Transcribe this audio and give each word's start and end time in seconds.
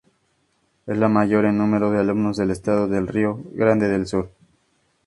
Es 0.87 0.97
la 0.97 1.07
mayor 1.09 1.45
en 1.45 1.59
número 1.59 1.91
de 1.91 1.99
alumnos 1.99 2.35
del 2.35 2.49
estado 2.49 2.87
del 2.87 3.07
Río 3.07 3.39
Grande 3.53 3.87
del 3.87 4.07
Sur. 4.07 4.31